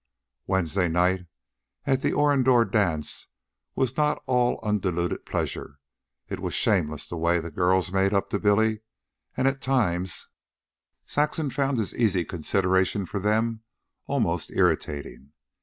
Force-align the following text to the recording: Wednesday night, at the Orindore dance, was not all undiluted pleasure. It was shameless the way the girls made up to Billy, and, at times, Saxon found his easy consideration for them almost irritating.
Wednesday 0.47 0.87
night, 0.87 1.27
at 1.85 2.01
the 2.01 2.11
Orindore 2.11 2.65
dance, 2.65 3.27
was 3.75 3.95
not 3.97 4.23
all 4.25 4.59
undiluted 4.63 5.27
pleasure. 5.27 5.77
It 6.27 6.39
was 6.39 6.55
shameless 6.55 7.07
the 7.07 7.17
way 7.17 7.39
the 7.39 7.51
girls 7.51 7.91
made 7.91 8.11
up 8.11 8.31
to 8.31 8.39
Billy, 8.39 8.79
and, 9.37 9.47
at 9.47 9.61
times, 9.61 10.27
Saxon 11.05 11.51
found 11.51 11.77
his 11.77 11.93
easy 11.93 12.25
consideration 12.25 13.05
for 13.05 13.19
them 13.19 13.61
almost 14.07 14.49
irritating. 14.49 15.33